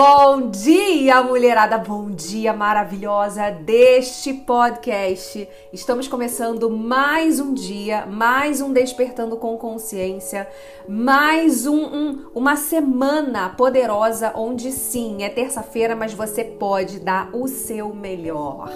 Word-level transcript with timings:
Bom 0.00 0.48
dia, 0.52 1.20
mulherada! 1.24 1.76
Bom 1.76 2.08
dia 2.08 2.52
maravilhosa 2.52 3.50
deste 3.50 4.32
podcast. 4.32 5.48
Estamos 5.72 6.06
começando 6.06 6.70
mais 6.70 7.40
um 7.40 7.52
dia, 7.52 8.06
mais 8.06 8.60
um 8.60 8.72
Despertando 8.72 9.36
com 9.36 9.58
Consciência, 9.58 10.48
mais 10.88 11.66
um, 11.66 11.82
um 11.82 12.30
uma 12.32 12.54
semana 12.54 13.48
poderosa 13.48 14.30
onde 14.36 14.70
sim, 14.70 15.24
é 15.24 15.28
terça-feira, 15.28 15.96
mas 15.96 16.14
você 16.14 16.44
pode 16.44 17.00
dar 17.00 17.34
o 17.34 17.48
seu 17.48 17.92
melhor 17.92 18.70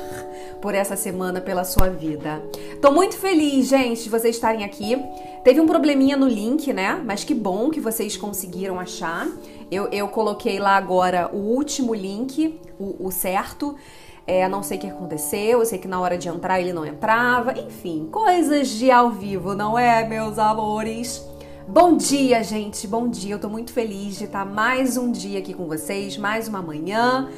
por 0.61 0.75
essa 0.75 0.97
semana, 0.97 1.41
pela 1.41 1.63
sua 1.63 1.89
vida. 1.89 2.43
Tô 2.81 2.91
muito 2.91 3.17
feliz, 3.17 3.69
gente, 3.69 4.03
de 4.03 4.11
vocês 4.11 4.35
estarem 4.35 4.65
aqui. 4.65 5.01
Teve 5.45 5.61
um 5.61 5.67
probleminha 5.67 6.17
no 6.17 6.27
link, 6.27 6.73
né? 6.73 7.01
Mas 7.05 7.23
que 7.23 7.35
bom 7.35 7.71
que 7.71 7.81
vocês 7.81 8.17
conseguiram 8.17 8.81
achar. 8.81 9.29
Eu, 9.73 9.89
eu 9.91 10.07
coloquei 10.07 10.59
lá 10.59 10.77
agora 10.77 11.31
o 11.33 11.39
último 11.39 11.95
link, 11.95 12.61
o, 12.79 13.07
o 13.07 13.11
certo. 13.11 13.75
É, 14.27 14.47
não 14.47 14.63
sei 14.63 14.77
o 14.77 14.81
que 14.83 14.87
aconteceu, 14.87 15.61
eu 15.61 15.65
sei 15.65 15.79
que 15.79 15.89
na 15.89 15.99
hora 15.99 16.19
de 16.19 16.29
entrar 16.29 16.61
ele 16.61 16.75
não 16.75 16.85
entrava, 16.85 17.59
enfim, 17.59 18.07
coisas 18.13 18.69
de 18.69 18.91
ao 18.91 19.11
vivo, 19.11 19.55
não 19.55 19.77
é, 19.77 20.07
meus 20.07 20.39
amores? 20.39 21.27
Bom 21.67 21.97
dia, 21.97 22.45
gente, 22.45 22.87
bom 22.87 23.09
dia. 23.09 23.35
Eu 23.35 23.39
tô 23.39 23.49
muito 23.49 23.73
feliz 23.73 24.19
de 24.19 24.25
estar 24.25 24.45
mais 24.45 24.99
um 24.99 25.11
dia 25.11 25.39
aqui 25.39 25.55
com 25.55 25.67
vocês, 25.67 26.19
mais 26.19 26.49
uma 26.49 26.61
manhã. 26.61 27.31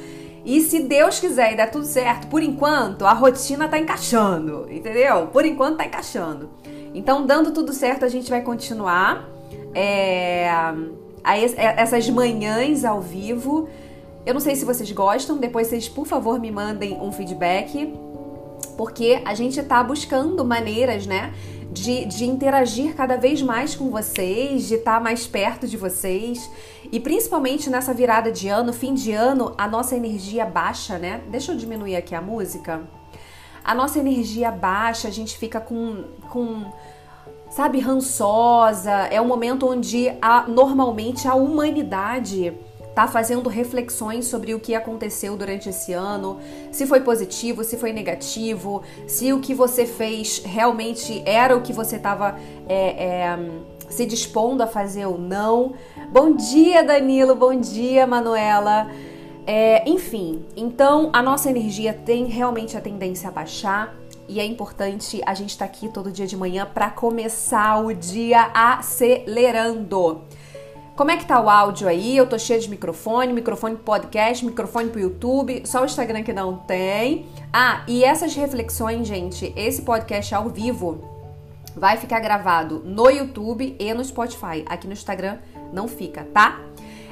E 0.43 0.59
se 0.59 0.81
Deus 0.81 1.19
quiser 1.19 1.53
e 1.53 1.55
der 1.55 1.71
tudo 1.71 1.85
certo, 1.85 2.27
por 2.27 2.43
enquanto 2.43 3.05
a 3.05 3.13
rotina 3.13 3.69
tá 3.69 3.79
encaixando, 3.79 4.67
entendeu? 4.69 5.27
Por 5.27 5.45
enquanto 5.45 5.77
tá 5.77 5.85
encaixando. 5.85 6.49
Então, 6.93 7.25
dando 7.25 7.51
tudo 7.51 7.71
certo, 7.71 8.03
a 8.03 8.09
gente 8.09 8.29
vai 8.29 8.41
continuar. 8.41 9.25
É 9.73 10.51
é, 11.55 11.81
essas 11.81 12.09
manhãs 12.09 12.85
ao 12.85 13.01
vivo. 13.01 13.67
Eu 14.25 14.33
não 14.33 14.41
sei 14.41 14.55
se 14.55 14.65
vocês 14.65 14.91
gostam, 14.91 15.37
depois 15.37 15.67
vocês, 15.67 15.89
por 15.89 16.05
favor, 16.05 16.39
me 16.39 16.51
mandem 16.51 16.99
um 16.99 17.11
feedback, 17.11 17.93
porque 18.77 19.21
a 19.25 19.33
gente 19.33 19.59
está 19.59 19.83
buscando 19.83 20.43
maneiras, 20.43 21.05
né, 21.05 21.33
de, 21.71 22.05
de 22.05 22.25
interagir 22.25 22.95
cada 22.95 23.17
vez 23.17 23.41
mais 23.41 23.75
com 23.75 23.89
vocês, 23.89 24.67
de 24.67 24.75
estar 24.75 24.95
tá 24.95 24.99
mais 24.99 25.27
perto 25.27 25.67
de 25.67 25.77
vocês. 25.77 26.49
E 26.91 26.99
principalmente 26.99 27.69
nessa 27.69 27.93
virada 27.93 28.31
de 28.31 28.47
ano, 28.47 28.71
fim 28.71 28.93
de 28.93 29.11
ano, 29.11 29.53
a 29.57 29.67
nossa 29.67 29.95
energia 29.95 30.45
baixa, 30.45 30.97
né? 30.97 31.21
Deixa 31.29 31.51
eu 31.51 31.57
diminuir 31.57 31.95
aqui 31.95 32.15
a 32.15 32.21
música. 32.21 32.81
A 33.63 33.73
nossa 33.73 33.99
energia 33.99 34.51
baixa, 34.51 35.07
a 35.07 35.11
gente 35.11 35.37
fica 35.37 35.59
com, 35.59 36.05
com 36.29 36.71
sabe, 37.55 37.79
rançosa. 37.79 38.91
É 38.91 39.21
um 39.21 39.25
momento 39.25 39.65
onde 39.65 40.13
a, 40.21 40.45
normalmente 40.45 41.25
a 41.25 41.35
humanidade 41.35 42.53
tá 42.93 43.07
fazendo 43.07 43.47
reflexões 43.47 44.25
sobre 44.27 44.53
o 44.53 44.59
que 44.59 44.75
aconteceu 44.75 45.37
durante 45.37 45.69
esse 45.69 45.93
ano, 45.93 46.37
se 46.71 46.85
foi 46.85 46.99
positivo, 46.99 47.63
se 47.63 47.77
foi 47.77 47.93
negativo, 47.93 48.83
se 49.07 49.31
o 49.31 49.39
que 49.39 49.53
você 49.53 49.85
fez 49.85 50.41
realmente 50.45 51.21
era 51.25 51.55
o 51.55 51.61
que 51.61 51.71
você 51.71 51.95
estava 51.95 52.37
é, 52.67 53.05
é, 53.05 53.39
se 53.89 54.05
dispondo 54.05 54.61
a 54.61 54.67
fazer 54.67 55.05
ou 55.05 55.17
não. 55.17 55.73
Bom 56.11 56.35
dia, 56.35 56.83
Danilo. 56.83 57.35
Bom 57.35 57.57
dia, 57.57 58.05
Manuela. 58.05 58.89
É, 59.47 59.87
enfim, 59.87 60.43
então 60.57 61.09
a 61.13 61.21
nossa 61.21 61.49
energia 61.49 61.93
tem 61.93 62.25
realmente 62.25 62.75
a 62.75 62.81
tendência 62.81 63.29
a 63.29 63.31
baixar 63.31 63.95
e 64.27 64.39
é 64.39 64.45
importante 64.45 65.21
a 65.25 65.33
gente 65.33 65.51
estar 65.51 65.65
tá 65.65 65.71
aqui 65.71 65.87
todo 65.89 66.11
dia 66.11 66.25
de 66.25 66.35
manhã 66.35 66.65
para 66.65 66.89
começar 66.89 67.83
o 67.83 67.93
dia 67.93 68.51
acelerando. 68.53 70.21
Como 70.95 71.11
é 71.11 71.17
que 71.17 71.25
tá 71.25 71.41
o 71.41 71.49
áudio 71.49 71.89
aí? 71.89 72.15
Eu 72.15 72.25
tô 72.25 72.39
cheia 72.39 72.59
de 72.59 72.69
microfone, 72.69 73.33
microfone 73.33 73.75
podcast, 73.75 74.45
microfone 74.45 74.89
pro 74.89 74.99
YouTube, 74.99 75.63
só 75.65 75.81
o 75.81 75.85
Instagram 75.85 76.23
que 76.23 76.31
não 76.31 76.57
tem. 76.57 77.25
Ah, 77.51 77.83
e 77.85 78.03
essas 78.03 78.33
reflexões, 78.33 79.05
gente, 79.05 79.53
esse 79.57 79.81
podcast 79.81 80.33
ao 80.33 80.47
vivo 80.47 81.03
vai 81.75 81.97
ficar 81.97 82.21
gravado 82.21 82.81
no 82.85 83.09
YouTube 83.09 83.75
e 83.77 83.93
no 83.93 84.05
Spotify. 84.05 84.63
Aqui 84.65 84.87
no 84.87 84.93
Instagram 84.93 85.37
não 85.73 85.87
fica, 85.87 86.23
tá? 86.33 86.61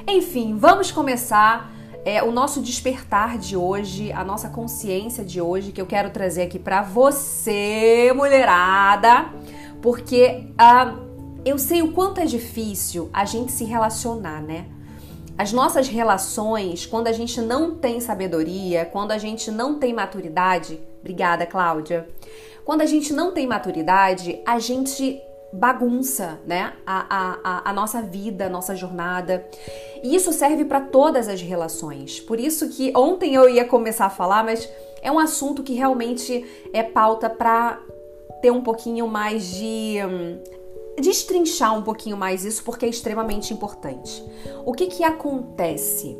Enfim, 0.08 0.56
vamos 0.56 0.90
começar 0.90 1.73
é 2.04 2.22
o 2.22 2.30
nosso 2.30 2.60
despertar 2.60 3.38
de 3.38 3.56
hoje, 3.56 4.12
a 4.12 4.22
nossa 4.22 4.48
consciência 4.48 5.24
de 5.24 5.40
hoje 5.40 5.72
que 5.72 5.80
eu 5.80 5.86
quero 5.86 6.10
trazer 6.10 6.42
aqui 6.42 6.58
para 6.58 6.82
você, 6.82 8.12
mulherada, 8.14 9.32
porque 9.80 10.46
uh, 10.52 11.02
eu 11.44 11.58
sei 11.58 11.82
o 11.82 11.92
quanto 11.92 12.20
é 12.20 12.24
difícil 12.24 13.08
a 13.12 13.24
gente 13.24 13.52
se 13.52 13.64
relacionar, 13.64 14.42
né? 14.42 14.66
As 15.36 15.52
nossas 15.52 15.88
relações, 15.88 16.86
quando 16.86 17.08
a 17.08 17.12
gente 17.12 17.40
não 17.40 17.74
tem 17.74 18.00
sabedoria, 18.00 18.84
quando 18.84 19.10
a 19.10 19.18
gente 19.18 19.50
não 19.50 19.78
tem 19.78 19.92
maturidade, 19.92 20.78
obrigada, 21.00 21.44
Cláudia. 21.44 22.08
Quando 22.64 22.82
a 22.82 22.86
gente 22.86 23.12
não 23.12 23.32
tem 23.32 23.46
maturidade, 23.46 24.40
a 24.46 24.58
gente 24.58 25.20
bagunça, 25.54 26.40
né? 26.46 26.72
A, 26.84 27.38
a, 27.44 27.70
a, 27.70 27.72
nossa 27.72 28.02
vida, 28.02 28.46
a 28.46 28.48
nossa 28.48 28.74
jornada. 28.74 29.46
E 30.02 30.14
isso 30.14 30.32
serve 30.32 30.64
para 30.64 30.80
todas 30.80 31.28
as 31.28 31.40
relações. 31.40 32.20
Por 32.20 32.40
isso 32.40 32.68
que 32.68 32.92
ontem 32.96 33.34
eu 33.34 33.48
ia 33.48 33.64
começar 33.64 34.06
a 34.06 34.10
falar, 34.10 34.44
mas 34.44 34.68
é 35.00 35.10
um 35.10 35.18
assunto 35.18 35.62
que 35.62 35.74
realmente 35.74 36.44
é 36.72 36.82
pauta 36.82 37.30
para 37.30 37.80
ter 38.42 38.50
um 38.50 38.62
pouquinho 38.62 39.06
mais 39.06 39.46
de. 39.46 39.98
Hum, 40.04 40.38
destrinchar 41.00 41.76
um 41.76 41.82
pouquinho 41.82 42.16
mais 42.16 42.44
isso, 42.44 42.62
porque 42.62 42.86
é 42.86 42.88
extremamente 42.88 43.52
importante. 43.52 44.24
O 44.64 44.72
que 44.72 44.86
que 44.86 45.02
acontece? 45.02 46.16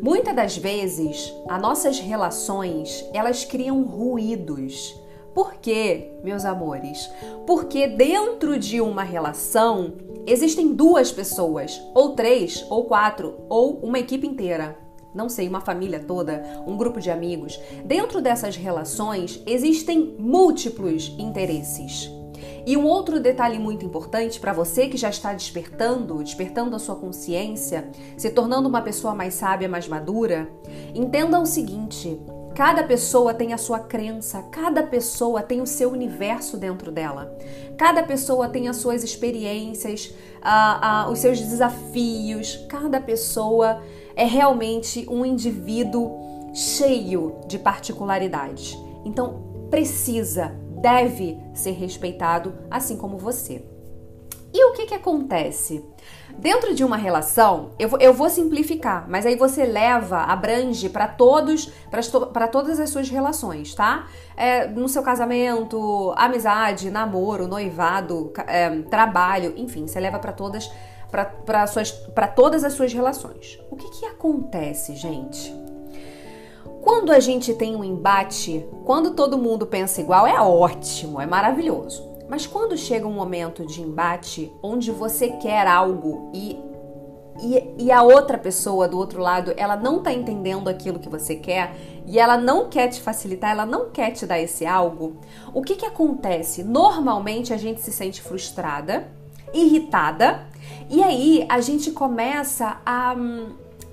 Muitas 0.00 0.34
das 0.34 0.56
vezes, 0.56 1.32
as 1.46 1.60
nossas 1.60 1.98
relações, 1.98 3.04
elas 3.12 3.44
criam 3.44 3.82
ruídos 3.82 4.98
por 5.34 5.54
quê, 5.54 6.12
meus 6.22 6.44
amores? 6.44 7.10
Porque 7.46 7.88
dentro 7.88 8.58
de 8.58 8.80
uma 8.80 9.02
relação 9.02 9.94
existem 10.26 10.72
duas 10.72 11.10
pessoas, 11.10 11.82
ou 11.94 12.14
três, 12.14 12.64
ou 12.70 12.84
quatro, 12.84 13.34
ou 13.48 13.80
uma 13.80 13.98
equipe 13.98 14.26
inteira. 14.26 14.78
Não 15.14 15.28
sei, 15.28 15.48
uma 15.48 15.60
família 15.60 16.00
toda, 16.00 16.62
um 16.66 16.76
grupo 16.76 17.00
de 17.00 17.10
amigos. 17.10 17.60
Dentro 17.84 18.20
dessas 18.20 18.56
relações 18.56 19.42
existem 19.46 20.16
múltiplos 20.18 21.14
interesses. 21.18 22.10
E 22.66 22.76
um 22.76 22.86
outro 22.86 23.20
detalhe 23.20 23.58
muito 23.58 23.84
importante 23.84 24.40
para 24.40 24.52
você 24.52 24.88
que 24.88 24.96
já 24.96 25.10
está 25.10 25.34
despertando, 25.34 26.22
despertando 26.22 26.74
a 26.74 26.78
sua 26.78 26.96
consciência, 26.96 27.90
se 28.16 28.30
tornando 28.30 28.68
uma 28.68 28.80
pessoa 28.80 29.14
mais 29.14 29.34
sábia, 29.34 29.68
mais 29.68 29.86
madura, 29.86 30.48
entenda 30.94 31.38
o 31.38 31.44
seguinte: 31.44 32.18
Cada 32.54 32.84
pessoa 32.84 33.34
tem 33.34 33.52
a 33.52 33.58
sua 33.58 33.80
crença, 33.80 34.40
cada 34.52 34.84
pessoa 34.84 35.42
tem 35.42 35.60
o 35.60 35.66
seu 35.66 35.90
universo 35.90 36.56
dentro 36.56 36.92
dela. 36.92 37.36
Cada 37.76 38.04
pessoa 38.04 38.48
tem 38.48 38.68
as 38.68 38.76
suas 38.76 39.02
experiências, 39.02 40.14
os 41.10 41.18
seus 41.18 41.40
desafios. 41.40 42.64
Cada 42.68 43.00
pessoa 43.00 43.82
é 44.14 44.24
realmente 44.24 45.04
um 45.10 45.26
indivíduo 45.26 46.52
cheio 46.54 47.40
de 47.48 47.58
particularidades. 47.58 48.78
Então, 49.04 49.66
precisa, 49.68 50.54
deve 50.80 51.36
ser 51.52 51.72
respeitado, 51.72 52.54
assim 52.70 52.96
como 52.96 53.18
você. 53.18 53.64
E 54.52 54.64
o 54.66 54.72
que, 54.74 54.86
que 54.86 54.94
acontece? 54.94 55.84
Dentro 56.38 56.74
de 56.74 56.84
uma 56.84 56.96
relação, 56.96 57.70
eu 57.78 57.88
vou, 57.88 58.00
eu 58.00 58.12
vou 58.12 58.28
simplificar, 58.28 59.06
mas 59.08 59.24
aí 59.24 59.36
você 59.36 59.64
leva, 59.64 60.18
abrange 60.18 60.88
para 60.88 61.06
todos, 61.06 61.72
para 62.32 62.48
todas 62.48 62.80
as 62.80 62.90
suas 62.90 63.08
relações, 63.08 63.74
tá? 63.74 64.06
É, 64.36 64.66
no 64.66 64.88
seu 64.88 65.02
casamento, 65.02 66.12
amizade, 66.16 66.90
namoro, 66.90 67.46
noivado, 67.46 68.32
é, 68.46 68.82
trabalho, 68.82 69.54
enfim, 69.56 69.86
você 69.86 70.00
leva 70.00 70.18
para 70.18 70.32
todas, 70.32 70.70
para 71.08 72.28
todas 72.28 72.64
as 72.64 72.72
suas 72.72 72.92
relações. 72.92 73.58
O 73.70 73.76
que, 73.76 73.88
que 73.90 74.06
acontece, 74.06 74.96
gente? 74.96 75.54
Quando 76.82 77.12
a 77.12 77.20
gente 77.20 77.54
tem 77.54 77.74
um 77.74 77.82
embate, 77.82 78.66
quando 78.84 79.12
todo 79.12 79.38
mundo 79.38 79.66
pensa 79.66 80.00
igual, 80.00 80.26
é 80.26 80.38
ótimo, 80.38 81.20
é 81.20 81.26
maravilhoso. 81.26 82.13
Mas 82.28 82.46
quando 82.46 82.76
chega 82.76 83.06
um 83.06 83.12
momento 83.12 83.66
de 83.66 83.82
embate 83.82 84.52
onde 84.62 84.90
você 84.90 85.28
quer 85.28 85.66
algo 85.66 86.30
e, 86.32 86.58
e, 87.42 87.84
e, 87.84 87.92
a 87.92 88.02
outra 88.02 88.38
pessoa 88.38 88.88
do 88.88 88.96
outro 88.96 89.20
lado 89.20 89.52
ela 89.56 89.76
não 89.76 90.02
tá 90.02 90.12
entendendo 90.12 90.68
aquilo 90.68 90.98
que 90.98 91.08
você 91.08 91.36
quer 91.36 91.74
e 92.06 92.18
ela 92.18 92.36
não 92.36 92.68
quer 92.68 92.88
te 92.88 93.00
facilitar, 93.00 93.50
ela 93.50 93.66
não 93.66 93.90
quer 93.90 94.10
te 94.12 94.26
dar 94.26 94.38
esse 94.38 94.64
algo, 94.64 95.16
o 95.52 95.62
que 95.62 95.76
que 95.76 95.86
acontece? 95.86 96.62
Normalmente 96.62 97.52
a 97.52 97.56
gente 97.56 97.80
se 97.80 97.92
sente 97.92 98.22
frustrada, 98.22 99.08
irritada 99.52 100.46
e 100.88 101.02
aí 101.02 101.46
a 101.48 101.60
gente 101.60 101.90
começa 101.90 102.80
a 102.86 103.14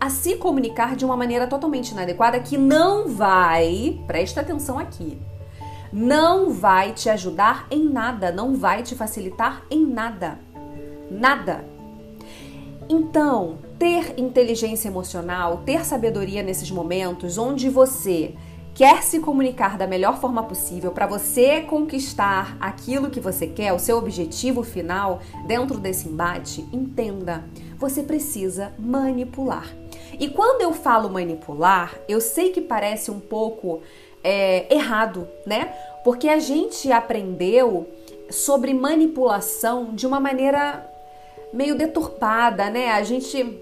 a 0.01 0.09
se 0.09 0.35
comunicar 0.37 0.95
de 0.95 1.05
uma 1.05 1.15
maneira 1.15 1.45
totalmente 1.45 1.91
inadequada 1.91 2.39
que 2.39 2.57
não 2.57 3.07
vai, 3.07 4.01
presta 4.07 4.41
atenção 4.41 4.79
aqui, 4.79 5.21
não 5.91 6.51
vai 6.51 6.93
te 6.93 7.09
ajudar 7.09 7.67
em 7.69 7.89
nada, 7.89 8.31
não 8.31 8.55
vai 8.55 8.83
te 8.83 8.95
facilitar 8.95 9.63
em 9.69 9.85
nada. 9.85 10.39
Nada. 11.09 11.65
Então, 12.87 13.59
ter 13.77 14.19
inteligência 14.19 14.87
emocional, 14.87 15.63
ter 15.65 15.85
sabedoria 15.85 16.43
nesses 16.43 16.69
momentos 16.69 17.37
onde 17.37 17.69
você 17.69 18.33
quer 18.73 19.03
se 19.03 19.19
comunicar 19.19 19.77
da 19.77 19.85
melhor 19.85 20.19
forma 20.19 20.43
possível 20.43 20.91
para 20.91 21.05
você 21.05 21.61
conquistar 21.61 22.55
aquilo 22.59 23.09
que 23.09 23.19
você 23.19 23.45
quer, 23.47 23.73
o 23.73 23.79
seu 23.79 23.97
objetivo 23.97 24.63
final 24.63 25.19
dentro 25.45 25.77
desse 25.77 26.07
embate, 26.07 26.65
entenda, 26.71 27.43
você 27.77 28.01
precisa 28.01 28.73
manipular. 28.79 29.67
E 30.19 30.29
quando 30.29 30.61
eu 30.61 30.73
falo 30.73 31.09
manipular, 31.09 31.95
eu 32.07 32.21
sei 32.21 32.51
que 32.51 32.61
parece 32.61 33.09
um 33.09 33.19
pouco 33.19 33.81
é, 34.23 34.73
errado, 34.73 35.27
né? 35.45 35.73
Porque 36.03 36.27
a 36.27 36.39
gente 36.39 36.91
aprendeu 36.91 37.87
sobre 38.29 38.73
manipulação 38.73 39.93
de 39.93 40.07
uma 40.07 40.19
maneira 40.19 40.89
meio 41.53 41.75
deturpada, 41.75 42.69
né? 42.69 42.91
A 42.91 43.03
gente 43.03 43.59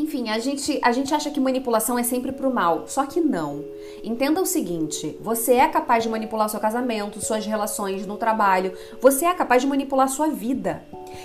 enfim, 0.00 0.30
a 0.30 0.38
gente, 0.38 0.80
a 0.82 0.92
gente 0.92 1.14
acha 1.14 1.30
que 1.30 1.38
manipulação 1.38 1.98
é 1.98 2.02
sempre 2.02 2.32
pro 2.32 2.52
mal, 2.52 2.84
só 2.86 3.04
que 3.04 3.20
não. 3.20 3.62
Entenda 4.02 4.40
o 4.40 4.46
seguinte: 4.46 5.18
você 5.20 5.54
é 5.54 5.68
capaz 5.68 6.02
de 6.02 6.08
manipular 6.08 6.48
seu 6.48 6.58
casamento, 6.58 7.22
suas 7.22 7.44
relações 7.44 8.06
no 8.06 8.16
trabalho, 8.16 8.72
você 8.98 9.26
é 9.26 9.34
capaz 9.34 9.60
de 9.60 9.68
manipular 9.68 10.08
sua 10.08 10.28
vida. 10.28 10.82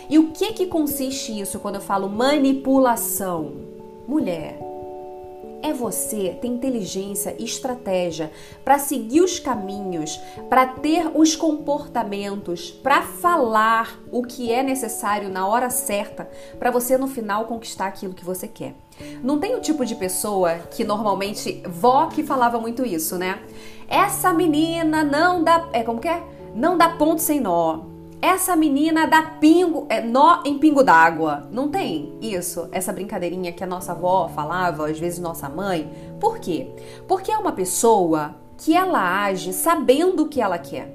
E 0.09 0.19
o 0.19 0.31
que 0.31 0.51
que 0.51 0.65
consiste 0.65 1.39
isso 1.39 1.59
quando 1.59 1.75
eu 1.75 1.81
falo 1.81 2.09
manipulação? 2.09 3.53
Mulher, 4.05 4.59
é 5.61 5.73
você 5.73 6.37
ter 6.41 6.47
inteligência 6.47 7.35
e 7.39 7.43
estratégia 7.43 8.31
para 8.63 8.77
seguir 8.77 9.21
os 9.21 9.39
caminhos, 9.39 10.19
para 10.49 10.65
ter 10.65 11.11
os 11.15 11.35
comportamentos, 11.35 12.71
para 12.71 13.01
falar 13.01 13.99
o 14.11 14.23
que 14.23 14.51
é 14.51 14.61
necessário 14.61 15.29
na 15.29 15.47
hora 15.47 15.69
certa 15.69 16.29
para 16.59 16.71
você 16.71 16.97
no 16.97 17.07
final 17.07 17.45
conquistar 17.45 17.87
aquilo 17.87 18.13
que 18.13 18.25
você 18.25 18.47
quer. 18.47 18.75
Não 19.23 19.39
tem 19.39 19.55
o 19.55 19.61
tipo 19.61 19.85
de 19.85 19.95
pessoa 19.95 20.55
que 20.71 20.83
normalmente 20.83 21.61
vó 21.67 22.07
que 22.07 22.23
falava 22.23 22.59
muito 22.59 22.85
isso, 22.85 23.17
né? 23.17 23.39
Essa 23.87 24.33
menina 24.33 25.03
não 25.03 25.43
dá, 25.43 25.69
é 25.73 25.83
como 25.83 25.99
que 25.99 26.07
é? 26.07 26.23
Não 26.53 26.77
dá 26.77 26.89
ponto 26.89 27.21
sem 27.21 27.39
nó 27.39 27.94
essa 28.21 28.55
menina 28.55 29.05
dá 29.05 29.21
pingo, 29.21 29.85
é, 29.89 30.01
nó 30.01 30.41
em 30.45 30.57
pingo 30.57 30.83
d'água. 30.83 31.47
Não 31.51 31.69
tem 31.69 32.17
isso, 32.21 32.67
essa 32.71 32.93
brincadeirinha 32.93 33.51
que 33.51 33.63
a 33.63 33.67
nossa 33.67 33.91
avó 33.91 34.29
falava, 34.29 34.89
às 34.89 34.99
vezes 34.99 35.19
nossa 35.19 35.49
mãe. 35.49 35.89
Por 36.19 36.39
quê? 36.39 36.67
Porque 37.07 37.31
é 37.31 37.37
uma 37.37 37.51
pessoa 37.51 38.35
que 38.57 38.75
ela 38.75 39.25
age 39.25 39.53
sabendo 39.53 40.23
o 40.23 40.27
que 40.27 40.41
ela 40.41 40.57
quer. 40.57 40.94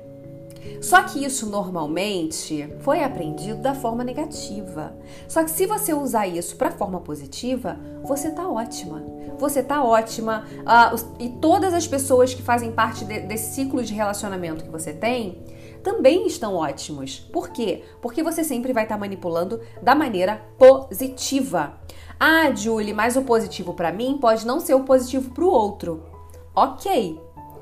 Só 0.81 1.03
que 1.03 1.25
isso 1.25 1.47
normalmente 1.47 2.69
foi 2.81 3.03
aprendido 3.03 3.61
da 3.61 3.75
forma 3.75 4.05
negativa. 4.05 4.95
Só 5.29 5.45
que 5.45 5.51
se 5.51 5.67
você 5.67 5.93
usar 5.93 6.27
isso 6.27 6.57
para 6.57 6.71
forma 6.71 7.01
positiva, 7.01 7.79
você 8.03 8.31
tá 8.31 8.49
ótima. 8.49 9.03
Você 9.39 9.63
tá 9.63 9.83
ótima. 9.83 10.45
Uh, 10.61 11.17
e 11.19 11.29
todas 11.29 11.73
as 11.73 11.87
pessoas 11.87 12.35
que 12.35 12.43
fazem 12.43 12.73
parte 12.73 13.05
de, 13.05 13.21
desse 13.21 13.55
ciclo 13.55 13.83
de 13.83 13.95
relacionamento 13.95 14.65
que 14.65 14.71
você 14.71 14.93
tem, 14.93 15.43
também 15.83 16.27
estão 16.27 16.55
ótimos. 16.55 17.19
Por 17.33 17.51
quê? 17.51 17.83
Porque 18.01 18.23
você 18.23 18.45
sempre 18.45 18.73
vai 18.73 18.85
estar 18.85 18.99
manipulando 18.99 19.61
da 19.83 19.95
maneira 19.95 20.43
positiva. 20.59 21.75
Ah, 22.19 22.55
Julie, 22.55 22.93
mas 22.93 23.17
o 23.17 23.23
positivo 23.23 23.73
para 23.73 23.93
mim 23.93 24.19
pode 24.21 24.47
não 24.47 24.61
ser 24.61 24.75
o 24.75 24.85
positivo 24.85 25.31
para 25.31 25.45
o 25.45 25.51
outro. 25.51 26.05
Ok, 26.55 27.19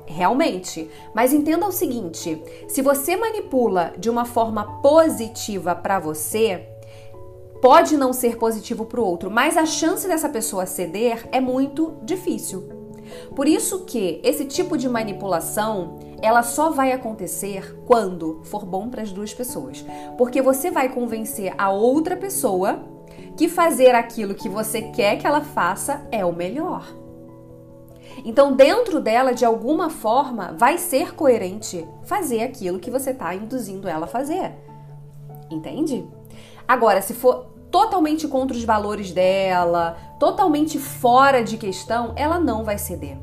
realmente. 0.09 0.89
Mas 1.13 1.31
entenda 1.31 1.67
o 1.67 1.71
seguinte: 1.71 2.41
se 2.67 2.81
você 2.81 3.15
manipula 3.15 3.93
de 3.97 4.09
uma 4.09 4.25
forma 4.25 4.81
positiva 4.81 5.75
para 5.75 5.99
você, 5.99 6.67
pode 7.61 7.95
não 7.95 8.11
ser 8.11 8.37
positivo 8.37 8.85
para 8.85 8.99
o 8.99 9.05
outro, 9.05 9.29
mas 9.29 9.55
a 9.55 9.65
chance 9.65 10.07
dessa 10.07 10.27
pessoa 10.27 10.65
ceder 10.65 11.27
é 11.31 11.39
muito 11.39 11.97
difícil. 12.03 12.67
Por 13.35 13.47
isso 13.47 13.85
que 13.85 14.19
esse 14.23 14.45
tipo 14.45 14.77
de 14.77 14.87
manipulação 14.87 15.97
ela 16.21 16.43
só 16.43 16.69
vai 16.69 16.91
acontecer 16.91 17.75
quando 17.85 18.41
for 18.43 18.65
bom 18.65 18.89
para 18.89 19.01
as 19.01 19.11
duas 19.11 19.33
pessoas. 19.33 19.83
Porque 20.17 20.41
você 20.41 20.69
vai 20.69 20.89
convencer 20.89 21.53
a 21.57 21.71
outra 21.71 22.15
pessoa 22.15 22.83
que 23.37 23.47
fazer 23.47 23.95
aquilo 23.95 24.35
que 24.35 24.49
você 24.49 24.81
quer 24.81 25.17
que 25.17 25.25
ela 25.25 25.41
faça 25.41 26.05
é 26.11 26.25
o 26.25 26.33
melhor. 26.33 26.85
Então, 28.25 28.55
dentro 28.55 28.99
dela, 28.99 29.33
de 29.33 29.45
alguma 29.45 29.89
forma, 29.89 30.53
vai 30.57 30.77
ser 30.77 31.15
coerente 31.15 31.87
fazer 32.03 32.43
aquilo 32.43 32.79
que 32.79 32.91
você 32.91 33.11
está 33.11 33.33
induzindo 33.33 33.87
ela 33.87 34.05
a 34.05 34.07
fazer. 34.07 34.53
Entende? 35.49 36.07
Agora, 36.67 37.01
se 37.01 37.13
for 37.13 37.47
totalmente 37.71 38.27
contra 38.27 38.55
os 38.55 38.63
valores 38.63 39.11
dela, 39.11 39.97
totalmente 40.19 40.77
fora 40.77 41.43
de 41.43 41.57
questão, 41.57 42.13
ela 42.15 42.39
não 42.39 42.63
vai 42.63 42.77
ceder. 42.77 43.17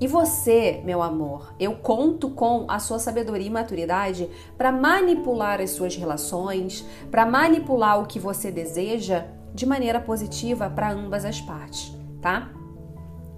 E 0.00 0.06
você, 0.06 0.80
meu 0.84 1.02
amor, 1.02 1.52
eu 1.58 1.74
conto 1.74 2.30
com 2.30 2.66
a 2.68 2.78
sua 2.78 3.00
sabedoria 3.00 3.48
e 3.48 3.50
maturidade 3.50 4.30
para 4.56 4.70
manipular 4.70 5.60
as 5.60 5.70
suas 5.70 5.96
relações, 5.96 6.86
para 7.10 7.26
manipular 7.26 8.00
o 8.00 8.06
que 8.06 8.20
você 8.20 8.50
deseja 8.50 9.24
de 9.52 9.66
maneira 9.66 9.98
positiva 9.98 10.70
para 10.70 10.92
ambas 10.92 11.24
as 11.24 11.40
partes, 11.40 11.92
tá? 12.20 12.48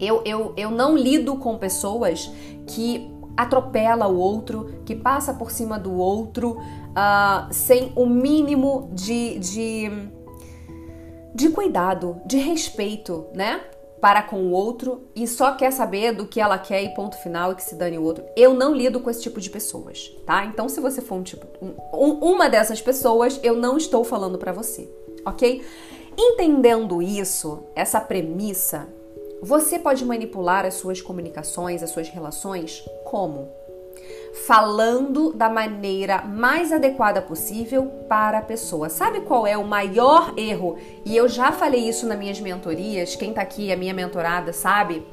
Eu, 0.01 0.23
eu, 0.25 0.53
eu 0.57 0.71
não 0.71 0.97
lido 0.97 1.37
com 1.37 1.59
pessoas 1.59 2.31
que 2.67 3.11
atropela 3.37 4.07
o 4.07 4.19
outro, 4.19 4.83
que 4.85 4.95
passa 4.95 5.33
por 5.33 5.51
cima 5.51 5.79
do 5.79 5.95
outro 5.95 6.59
uh, 6.59 7.53
sem 7.53 7.93
o 7.95 8.07
mínimo 8.07 8.91
de, 8.93 9.39
de, 9.39 9.91
de 11.35 11.49
cuidado, 11.51 12.21
de 12.27 12.39
respeito, 12.39 13.27
né? 13.35 13.61
para 14.01 14.23
com 14.23 14.37
o 14.45 14.51
outro 14.51 15.03
e 15.15 15.29
só 15.29 15.53
quer 15.53 15.71
saber 15.71 16.13
do 16.13 16.27
que 16.27 16.41
ela 16.41 16.59
quer 16.59 16.83
e 16.83 16.95
ponto 16.95 17.17
final 17.19 17.53
e 17.53 17.55
que 17.55 17.63
se 17.63 17.75
dane 17.75 17.99
o 17.99 18.03
outro. 18.03 18.25
Eu 18.35 18.55
não 18.55 18.75
lido 18.75 19.01
com 19.01 19.11
esse 19.11 19.21
tipo 19.21 19.41
de 19.41 19.51
pessoas, 19.51 20.11
tá? 20.25 20.45
Então, 20.47 20.69
se 20.69 20.81
você 20.81 21.03
for 21.03 21.17
um 21.17 21.23
tipo, 21.23 21.47
um, 21.93 22.13
uma 22.15 22.49
dessas 22.49 22.81
pessoas, 22.81 23.39
eu 23.43 23.57
não 23.57 23.77
estou 23.77 24.03
falando 24.03 24.39
para 24.39 24.53
você, 24.53 24.91
ok? 25.25 25.63
Entendendo 26.17 27.03
isso, 27.03 27.65
essa 27.75 28.01
premissa, 28.01 28.89
você 29.43 29.79
pode 29.79 30.05
manipular 30.05 30.65
as 30.67 30.75
suas 30.75 31.01
comunicações, 31.01 31.83
as 31.83 31.91
suas 31.91 32.09
relações 32.09 32.85
como? 33.05 33.61
falando 34.47 35.33
da 35.33 35.49
maneira 35.49 36.23
mais 36.23 36.73
adequada 36.73 37.21
possível 37.21 37.87
para 38.09 38.39
a 38.39 38.43
pessoa. 38.43 38.89
Sabe 38.89 39.21
qual 39.23 39.47
é 39.47 39.57
o 39.57 39.67
maior 39.67 40.33
erro? 40.37 40.79
E 41.05 41.17
eu 41.17 41.29
já 41.29 41.53
falei 41.53 41.89
isso 41.89 42.07
nas 42.07 42.19
minhas 42.19 42.41
mentorias, 42.41 43.17
quem 43.17 43.33
tá 43.33 43.43
aqui, 43.43 43.73
a 43.73 43.77
minha 43.77 43.95
mentorada, 43.95 44.53
sabe? 44.53 45.07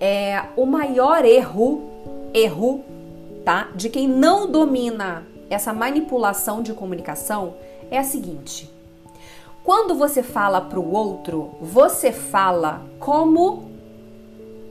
É 0.00 0.44
o 0.56 0.64
maior 0.64 1.24
erro, 1.24 1.90
erro, 2.32 2.84
tá? 3.44 3.68
De 3.74 3.88
quem 3.88 4.08
não 4.08 4.50
domina 4.50 5.26
essa 5.48 5.72
manipulação 5.72 6.62
de 6.62 6.72
comunicação 6.72 7.54
é 7.90 7.98
a 7.98 8.04
seguinte: 8.04 8.70
quando 9.62 9.94
você 9.94 10.22
fala 10.22 10.60
para 10.60 10.80
o 10.80 10.92
outro, 10.92 11.50
você 11.60 12.12
fala 12.12 12.82
como 12.98 13.69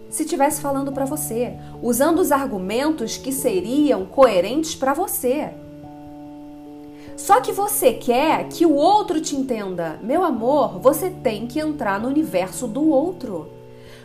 se 0.09 0.23
estivesse 0.23 0.59
falando 0.59 0.91
para 0.91 1.05
você, 1.05 1.53
usando 1.81 2.19
os 2.19 2.31
argumentos 2.31 3.17
que 3.17 3.31
seriam 3.31 4.05
coerentes 4.05 4.75
para 4.75 4.93
você. 4.93 5.51
Só 7.15 7.41
que 7.41 7.51
você 7.51 7.93
quer 7.93 8.47
que 8.47 8.65
o 8.65 8.73
outro 8.73 9.19
te 9.19 9.35
entenda. 9.35 9.99
Meu 10.01 10.23
amor, 10.23 10.79
você 10.79 11.09
tem 11.09 11.45
que 11.45 11.59
entrar 11.59 11.99
no 11.99 12.07
universo 12.07 12.65
do 12.65 12.89
outro. 12.89 13.49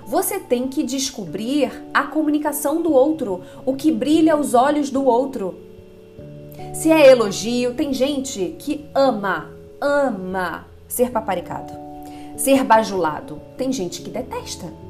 Você 0.07 0.39
tem 0.39 0.69
que 0.69 0.83
descobrir 0.83 1.71
a 1.95 2.03
comunicação 2.03 2.83
do 2.83 2.93
outro, 2.93 3.41
o 3.65 3.75
que 3.75 3.91
brilha 3.91 4.35
aos 4.35 4.53
olhos 4.53 4.91
do 4.91 5.05
outro. 5.05 5.55
Se 6.75 6.91
é 6.91 7.11
elogio, 7.11 7.73
tem 7.75 7.93
gente 7.93 8.57
que 8.59 8.85
ama, 8.95 9.49
ama 9.81 10.67
ser 10.89 11.11
paparicado, 11.11 11.73
ser 12.37 12.65
bajulado. 12.65 13.41
Tem 13.57 13.73
gente 13.73 14.03
que 14.03 14.11
detesta. 14.11 14.84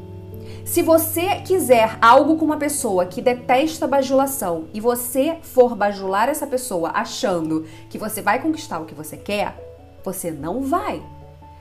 Se 0.65 0.81
você 0.81 1.43
quiser 1.43 1.99
algo 2.01 2.37
com 2.37 2.45
uma 2.45 2.57
pessoa 2.57 3.05
que 3.05 3.21
detesta 3.21 3.87
bajulação 3.87 4.65
e 4.73 4.81
você 4.81 5.39
for 5.43 5.77
bajular 5.77 6.29
essa 6.29 6.47
pessoa 6.47 6.91
achando 6.95 7.67
que 7.91 7.99
você 7.99 8.23
vai 8.23 8.41
conquistar 8.41 8.81
o 8.81 8.87
que 8.87 8.95
você 8.95 9.17
quer, 9.17 9.55
você 10.03 10.31
não 10.31 10.63
vai. 10.63 11.03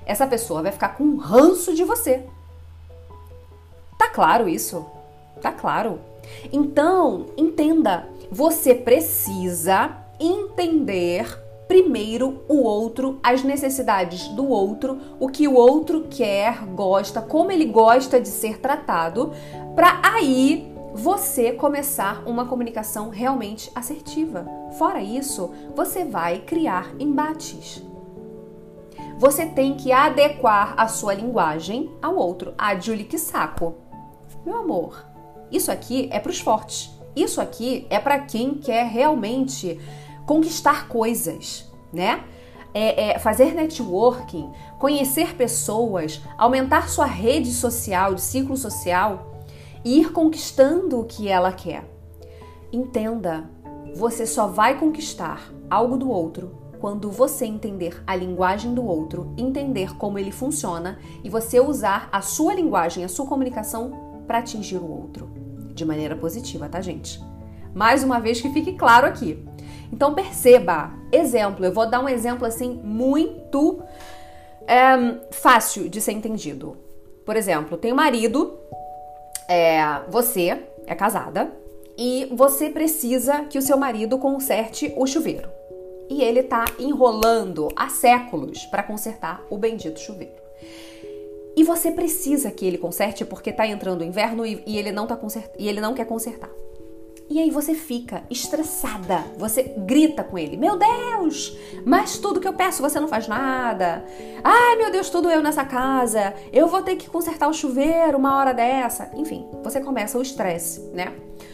Essa 0.06 0.26
pessoa 0.26 0.62
vai 0.62 0.72
ficar 0.72 0.90
com 0.90 1.04
um 1.04 1.18
ranço 1.18 1.76
de 1.76 1.84
você. 1.84 2.26
Tá 3.98 4.10
claro 4.10 4.48
isso? 4.48 4.86
Tá 5.42 5.52
claro. 5.52 6.00
Então, 6.52 7.28
entenda, 7.38 8.08
você 8.32 8.74
precisa 8.74 9.98
entender 10.18 11.43
primeiro 11.74 12.44
o 12.48 12.62
outro, 12.62 13.20
as 13.24 13.44
necessidades 13.44 14.28
do 14.28 14.48
outro, 14.48 15.00
o 15.20 15.28
que 15.28 15.48
o 15.48 15.56
outro 15.56 16.06
quer, 16.08 16.64
gosta, 16.68 17.20
como 17.20 17.52
ele 17.52 17.66
gosta 17.66 18.22
de 18.22 18.28
ser 18.28 18.60
tratado, 18.60 19.32
para 19.74 20.00
aí 20.04 20.72
você 20.94 21.52
começar 21.52 22.22
uma 22.28 22.46
comunicação 22.46 23.10
realmente 23.10 23.72
assertiva. 23.74 24.46
Fora 24.78 25.02
isso, 25.02 25.52
você 25.76 26.06
vai 26.06 26.42
criar 26.42 26.94
embates. 27.00 27.84
você 29.18 29.48
tem 29.48 29.74
que 29.74 29.92
adequar 29.92 30.76
a 30.78 30.88
sua 30.88 31.16
linguagem 31.16 31.90
ao 32.04 32.16
outro. 32.16 32.54
Ah, 32.56 32.76
Julie, 32.76 33.18
saco. 33.18 33.74
Meu 34.46 34.58
amor, 34.58 35.04
isso 35.52 35.72
aqui 35.72 36.08
é 36.12 36.20
para 36.20 36.30
os 36.30 36.40
fortes. 36.40 36.92
Isso 37.16 37.42
aqui 37.42 37.88
é 37.90 38.00
para 38.00 38.20
quem 38.20 38.56
quer 38.56 38.86
realmente 38.86 39.80
conquistar 40.26 40.88
coisas, 40.88 41.72
né? 41.92 42.24
É, 42.74 43.12
é, 43.12 43.20
fazer 43.20 43.54
networking, 43.54 44.52
conhecer 44.80 45.36
pessoas, 45.36 46.22
aumentar 46.38 46.90
sua 46.90 47.06
rede 47.06 47.52
social, 47.52 48.16
de 48.16 48.22
ciclo 48.22 48.58
social 48.58 49.46
e 49.86 50.00
ir 50.00 50.12
conquistando 50.12 51.00
o 51.00 51.06
que 51.06 51.28
ela 51.28 51.52
quer. 51.52 51.88
Entenda, 52.72 53.48
você 53.96 54.26
só 54.26 54.48
vai 54.48 54.80
conquistar 54.80 55.54
algo 55.70 55.98
do 55.98 56.10
outro 56.10 56.64
quando 56.80 57.10
você 57.12 57.46
entender 57.46 58.04
a 58.06 58.16
linguagem 58.16 58.74
do 58.74 58.84
outro, 58.84 59.34
entender 59.38 59.96
como 59.96 60.20
ele 60.20 60.32
funciona 60.32 60.98
e 61.24 61.30
você 61.30 61.60
usar 61.60 62.10
a 62.12 62.22
sua 62.22 62.54
linguagem, 62.54 63.06
a 63.06 63.08
sua 63.08 63.26
comunicação 63.26 64.24
para 64.28 64.40
atingir 64.40 64.78
o 64.78 64.92
outro 64.92 65.30
de 65.74 65.86
maneira 65.86 66.16
positiva, 66.16 66.68
tá, 66.68 66.82
gente? 66.82 67.24
Mais 67.74 68.04
uma 68.04 68.20
vez 68.20 68.42
que 68.42 68.50
fique 68.50 68.74
claro 68.74 69.08
aqui. 69.08 69.44
Então 69.94 70.16
perceba, 70.16 70.92
exemplo, 71.12 71.64
eu 71.64 71.72
vou 71.72 71.86
dar 71.86 72.00
um 72.00 72.10
exemplo 72.10 72.48
assim 72.48 72.82
muito 72.84 73.80
é, 74.68 75.20
fácil 75.30 75.88
de 75.88 76.02
ser 76.02 76.14
entendido. 76.14 76.76
Por 77.24 77.36
exemplo, 77.38 77.78
tem 77.78 77.94
um 77.94 77.96
marido, 77.96 78.58
é, 79.48 80.02
você 80.10 80.64
é 80.88 80.96
casada 80.96 81.54
e 81.96 82.28
você 82.32 82.72
precisa 82.72 83.46
que 83.46 83.60
o 83.60 83.62
seu 83.62 83.78
marido 83.78 84.18
conserte 84.18 84.92
o 84.98 85.06
chuveiro. 85.06 85.48
E 86.10 86.24
ele 86.24 86.42
tá 86.42 86.66
enrolando 86.80 87.70
há 87.76 87.88
séculos 87.88 88.66
para 88.66 88.82
consertar 88.82 89.46
o 89.48 89.60
bendito 89.60 90.00
chuveiro. 90.00 90.42
E 91.56 91.64
você 91.64 91.92
precisa 91.92 92.50
que 92.50 92.66
ele 92.66 92.80
conserte 92.80 93.24
porque 93.24 93.54
tá 93.54 93.68
entrando 93.68 94.02
o 94.02 94.04
inverno 94.04 94.44
e, 94.44 94.64
e 94.66 94.76
ele 94.76 94.92
não 94.92 95.06
tá 95.06 95.16
consert... 95.16 95.52
e 95.60 95.70
ele 95.70 95.80
não 95.80 95.94
quer 95.94 96.08
consertar. 96.08 96.50
E 97.30 97.40
aí 97.40 97.50
você 97.50 97.74
fica 97.74 98.24
estressada, 98.30 99.24
você 99.38 99.74
grita 99.78 100.24
com 100.24 100.38
ele: 100.38 100.58
Meu 100.58 100.78
Deus, 100.78 101.58
mas 101.86 102.18
tudo 102.18 102.40
que 102.40 102.48
eu 102.48 102.54
peço 102.54 102.82
você 102.82 103.00
não 103.00 103.08
faz 103.08 103.28
nada. 103.28 104.06
Ai 104.44 104.76
meu 104.76 104.92
Deus, 104.92 105.10
tudo 105.10 105.32
eu 105.32 105.42
nessa 105.42 105.66
casa. 105.66 106.34
Eu 106.52 106.68
vou 106.68 106.82
ter 106.82 106.96
que 106.96 107.10
consertar 107.10 107.48
o 107.48 107.54
chuveiro 107.54 108.18
uma 108.18 108.38
hora 108.38 108.54
dessa. 108.54 109.10
Enfim, 109.16 109.48
você 109.64 109.80
começa 109.82 110.18
o 110.18 110.22
estresse, 110.22 110.82
né? 110.94 111.14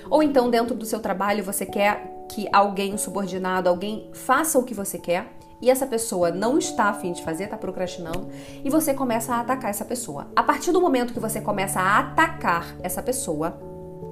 Ou 0.09 0.23
então, 0.23 0.49
dentro 0.49 0.75
do 0.75 0.85
seu 0.85 0.99
trabalho, 0.99 1.43
você 1.43 1.65
quer 1.65 2.25
que 2.29 2.47
alguém 2.51 2.97
subordinado, 2.97 3.69
alguém 3.69 4.09
faça 4.13 4.57
o 4.59 4.63
que 4.63 4.73
você 4.73 4.97
quer 4.97 5.39
e 5.61 5.69
essa 5.69 5.85
pessoa 5.85 6.31
não 6.31 6.57
está 6.57 6.85
afim 6.85 7.11
de 7.11 7.23
fazer, 7.23 7.45
está 7.45 7.57
procrastinando, 7.57 8.29
e 8.63 8.69
você 8.69 8.93
começa 8.93 9.33
a 9.33 9.41
atacar 9.41 9.69
essa 9.69 9.83
pessoa. 9.83 10.27
A 10.35 10.41
partir 10.41 10.71
do 10.71 10.79
momento 10.79 11.13
que 11.13 11.19
você 11.19 11.41
começa 11.41 11.79
a 11.79 11.99
atacar 11.99 12.75
essa 12.81 13.03
pessoa, 13.03 13.59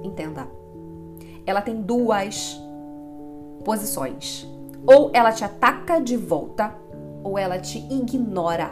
entenda, 0.02 0.46
ela 1.48 1.62
tem 1.62 1.80
duas 1.80 2.60
posições. 3.64 4.46
Ou 4.86 5.10
ela 5.14 5.32
te 5.32 5.44
ataca 5.44 6.00
de 6.00 6.16
volta, 6.16 6.74
ou 7.24 7.38
ela 7.38 7.58
te 7.58 7.78
ignora. 7.90 8.70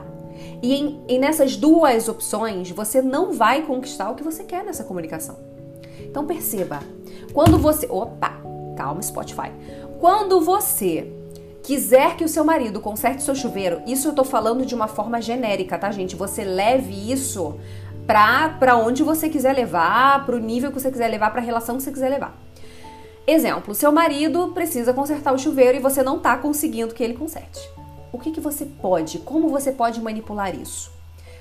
E, 0.63 0.75
em, 0.75 1.03
e 1.09 1.19
nessas 1.19 1.57
duas 1.57 2.09
opções, 2.09 2.71
você 2.71 3.01
não 3.01 3.33
vai 3.33 3.63
conquistar 3.63 4.11
o 4.11 4.15
que 4.15 4.23
você 4.23 4.45
quer 4.45 4.65
nessa 4.65 4.85
comunicação. 4.85 5.37
Então 6.01 6.27
perceba, 6.27 6.81
quando 7.33 7.59
você. 7.59 7.87
Opa, 7.91 8.33
calma, 8.77 9.03
Spotify. 9.03 9.51
Quando 9.99 10.41
você 10.41 11.13
quiser 11.63 12.17
que 12.17 12.25
o 12.25 12.29
seu 12.29 12.45
marido 12.45 12.81
conserte 12.81 13.23
seu 13.23 13.35
chuveiro, 13.35 13.83
isso 13.87 14.09
eu 14.09 14.15
tô 14.15 14.23
falando 14.23 14.65
de 14.65 14.75
uma 14.75 14.87
forma 14.87 15.21
genérica, 15.21 15.79
tá, 15.79 15.91
gente? 15.91 16.15
Você 16.15 16.45
leve 16.45 17.11
isso 17.11 17.59
pra, 18.07 18.51
pra 18.51 18.77
onde 18.77 19.03
você 19.03 19.29
quiser 19.29 19.55
levar, 19.55 20.25
pro 20.25 20.39
nível 20.39 20.71
que 20.71 20.79
você 20.79 20.91
quiser 20.91 21.09
levar, 21.09 21.31
pra 21.31 21.41
relação 21.41 21.77
que 21.77 21.83
você 21.83 21.91
quiser 21.91 22.11
levar. 22.11 22.46
Exemplo, 23.27 23.75
seu 23.75 23.91
marido 23.91 24.53
precisa 24.55 24.95
consertar 24.95 25.35
o 25.35 25.39
chuveiro 25.39 25.77
e 25.77 25.81
você 25.81 26.01
não 26.01 26.19
está 26.19 26.37
conseguindo 26.37 26.95
que 26.95 27.03
ele 27.03 27.15
conserte. 27.15 27.61
O 28.13 28.21
que, 28.21 28.31
que 28.31 28.41
você 28.41 28.65
pode, 28.65 29.19
como 29.19 29.49
você 29.49 29.73
pode 29.73 30.01
manipular 30.01 30.55
isso? 30.55 30.93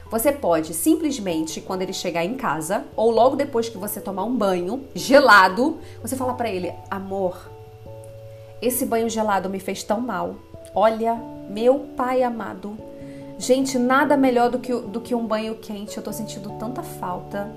Você 0.10 0.32
pode 0.32 0.74
simplesmente, 0.74 1.62
quando 1.62 1.84
ele 1.84 1.94
chegar 1.94 2.26
em 2.26 2.36
casa, 2.36 2.86
ou 2.96 3.12
logo 3.12 3.36
depois 3.36 3.70
que 3.70 3.78
você 3.78 4.02
tomar 4.02 4.24
um 4.24 4.36
banho 4.36 4.84
gelado, 4.96 5.78
você 6.02 6.16
fala 6.16 6.34
para 6.34 6.50
ele: 6.50 6.74
Amor, 6.90 7.50
esse 8.62 8.86
banho 8.86 9.10
gelado 9.10 9.50
me 9.50 9.60
fez 9.60 9.84
tão 9.84 10.02
mal. 10.02 10.36
Olha, 10.74 11.16
meu 11.50 11.80
pai 11.96 12.24
amado. 12.24 12.78
Gente, 13.38 13.78
nada 13.78 14.18
melhor 14.18 14.50
do 14.50 14.60
que, 14.60 14.74
do 14.74 15.02
que 15.02 15.14
um 15.14 15.28
banho 15.28 15.56
quente. 15.56 15.98
Eu 15.98 16.04
tô 16.04 16.12
sentindo 16.12 16.52
tanta 16.58 16.82
falta. 16.82 17.52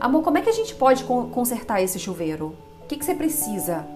Amor, 0.00 0.22
como 0.22 0.38
é 0.38 0.42
que 0.42 0.48
a 0.48 0.54
gente 0.54 0.74
pode 0.74 1.04
consertar 1.04 1.82
esse 1.82 1.98
chuveiro? 1.98 2.54
O 2.84 2.86
que, 2.86 2.96
que 2.98 3.04
você 3.04 3.14
precisa 3.14 3.86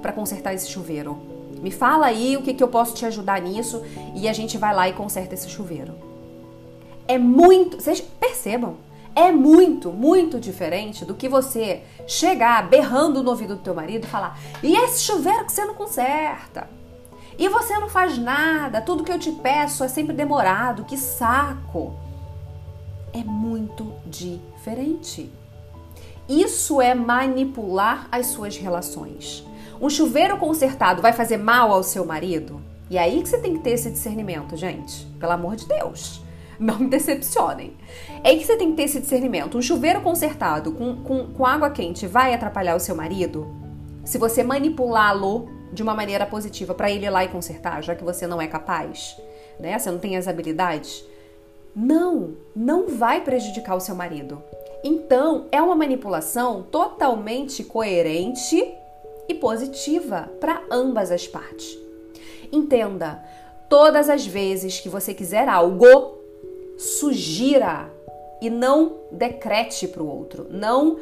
para 0.00 0.12
consertar 0.12 0.54
esse 0.54 0.70
chuveiro? 0.70 1.18
Me 1.60 1.72
fala 1.72 2.06
aí 2.06 2.36
o 2.36 2.42
que, 2.42 2.54
que 2.54 2.62
eu 2.62 2.68
posso 2.68 2.94
te 2.94 3.04
ajudar 3.04 3.40
nisso 3.40 3.82
e 4.14 4.28
a 4.28 4.32
gente 4.32 4.56
vai 4.56 4.72
lá 4.72 4.88
e 4.88 4.92
conserta 4.92 5.34
esse 5.34 5.48
chuveiro. 5.48 5.94
É 7.08 7.18
muito. 7.18 7.80
Vocês 7.80 8.00
percebam? 8.00 8.76
É 9.16 9.32
muito, 9.32 9.90
muito 9.90 10.38
diferente 10.38 11.04
do 11.04 11.14
que 11.14 11.28
você 11.28 11.82
chegar 12.06 12.68
berrando 12.68 13.20
no 13.20 13.30
ouvido 13.30 13.56
do 13.56 13.62
teu 13.62 13.74
marido 13.74 14.04
e 14.04 14.08
falar: 14.08 14.38
e 14.62 14.76
esse 14.76 15.02
chuveiro 15.02 15.44
que 15.44 15.52
você 15.52 15.64
não 15.64 15.74
conserta? 15.74 16.68
E 17.36 17.48
você 17.48 17.76
não 17.78 17.88
faz 17.88 18.16
nada, 18.16 18.80
tudo 18.80 19.02
que 19.02 19.12
eu 19.12 19.18
te 19.18 19.32
peço 19.32 19.82
é 19.82 19.88
sempre 19.88 20.14
demorado, 20.14 20.84
que 20.84 20.96
saco. 20.96 21.96
É 23.12 23.24
muito 23.24 23.92
diferente. 24.06 25.32
Isso 26.28 26.80
é 26.80 26.94
manipular 26.94 28.08
as 28.10 28.26
suas 28.26 28.56
relações. 28.56 29.46
Um 29.80 29.88
chuveiro 29.88 30.36
consertado 30.38 31.00
vai 31.00 31.12
fazer 31.12 31.36
mal 31.36 31.70
ao 31.70 31.82
seu 31.82 32.04
marido? 32.04 32.60
E 32.90 32.96
é 32.96 33.00
aí 33.00 33.22
que 33.22 33.28
você 33.28 33.38
tem 33.38 33.54
que 33.54 33.62
ter 33.62 33.70
esse 33.70 33.90
discernimento, 33.90 34.56
gente. 34.56 35.06
Pelo 35.20 35.32
amor 35.32 35.56
de 35.56 35.66
Deus. 35.66 36.20
Não 36.58 36.78
me 36.78 36.88
decepcionem. 36.88 37.76
É 38.24 38.30
aí 38.30 38.38
que 38.38 38.44
você 38.44 38.56
tem 38.56 38.70
que 38.70 38.76
ter 38.76 38.84
esse 38.84 39.00
discernimento. 39.00 39.58
Um 39.58 39.62
chuveiro 39.62 40.00
consertado 40.00 40.72
com, 40.72 40.96
com, 40.96 41.26
com 41.26 41.46
água 41.46 41.70
quente 41.70 42.06
vai 42.06 42.34
atrapalhar 42.34 42.74
o 42.74 42.80
seu 42.80 42.96
marido? 42.96 43.46
Se 44.04 44.18
você 44.18 44.42
manipulá-lo 44.42 45.48
de 45.72 45.82
uma 45.82 45.94
maneira 45.94 46.24
positiva 46.26 46.74
para 46.74 46.90
ele 46.90 47.06
ir 47.06 47.10
lá 47.10 47.24
e 47.24 47.28
consertar, 47.28 47.82
já 47.82 47.94
que 47.94 48.04
você 48.04 48.26
não 48.26 48.40
é 48.40 48.46
capaz, 48.46 49.16
né? 49.60 49.78
Você 49.78 49.90
não 49.90 49.98
tem 49.98 50.16
as 50.16 50.26
habilidades. 50.26 51.04
Não, 51.74 52.34
não 52.54 52.88
vai 52.88 53.20
prejudicar 53.20 53.76
o 53.76 53.80
seu 53.80 53.94
marido. 53.94 54.42
Então, 54.82 55.46
é 55.50 55.60
uma 55.60 55.74
manipulação 55.74 56.62
totalmente 56.62 57.64
coerente 57.64 58.74
e 59.28 59.34
positiva 59.34 60.30
para 60.40 60.62
ambas 60.70 61.10
as 61.10 61.26
partes. 61.26 61.76
Entenda, 62.52 63.22
todas 63.68 64.08
as 64.08 64.24
vezes 64.24 64.78
que 64.80 64.88
você 64.88 65.12
quiser 65.12 65.48
algo, 65.48 66.18
sugira 66.78 67.90
e 68.40 68.50
não 68.50 68.98
decrete 69.10 69.88
para 69.88 70.02
o 70.02 70.08
outro, 70.08 70.46
não 70.50 70.92
uh, 70.92 70.98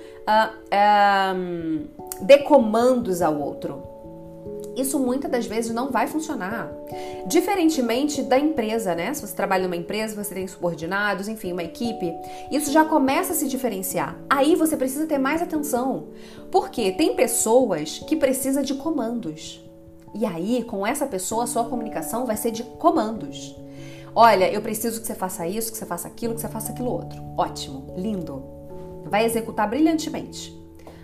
uh, 0.73 1.89
dê 2.23 2.39
comandos 2.39 3.21
ao 3.21 3.39
outro 3.39 3.94
isso 4.77 4.99
muitas 4.99 5.31
das 5.31 5.47
vezes 5.47 5.75
não 5.75 5.91
vai 5.91 6.07
funcionar. 6.07 6.71
Diferentemente 7.27 8.23
da 8.23 8.39
empresa, 8.39 8.95
né? 8.95 9.13
Se 9.15 9.27
você 9.27 9.35
trabalha 9.35 9.65
numa 9.65 9.77
empresa, 9.77 10.15
você 10.15 10.35
tem 10.35 10.47
subordinados, 10.47 11.29
enfim, 11.29 11.53
uma 11.53 11.63
equipe, 11.63 12.13
isso 12.51 12.73
já 12.73 12.85
começa 12.85 13.33
a 13.33 13.37
se 13.37 13.49
diferenciar. 13.49 14.17
Aí 14.29 14.55
você 14.55 14.77
precisa 14.77 15.07
ter 15.07 15.19
mais 15.19 15.43
atenção, 15.43 16.09
porque 16.51 16.93
tem 16.93 17.15
pessoas 17.15 17.99
que 18.07 18.17
precisam 18.17 18.63
de 18.63 18.75
comandos. 18.75 19.63
E 20.15 20.25
aí, 20.25 20.63
com 20.63 20.87
essa 20.87 21.07
pessoa, 21.07 21.45
a 21.45 21.47
sua 21.47 21.65
comunicação 21.65 22.25
vai 22.25 22.37
ser 22.37 22.53
de 22.53 22.63
comandos. 22.63 23.57
Olha, 24.15 24.49
eu 24.49 24.63
preciso 24.63 25.01
que 25.01 25.07
você 25.07 25.15
faça 25.15 25.47
isso, 25.47 25.73
que 25.73 25.79
você 25.79 25.85
faça 25.85 26.07
aquilo, 26.07 26.35
que 26.35 26.41
você 26.41 26.49
faça 26.49 26.71
aquilo 26.71 26.91
outro. 26.91 27.21
Ótimo, 27.37 27.93
lindo. 27.97 28.45
Vai 29.07 29.25
executar 29.25 29.69
brilhantemente. 29.69 30.57